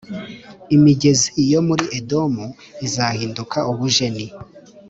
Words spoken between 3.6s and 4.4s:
ubujeni,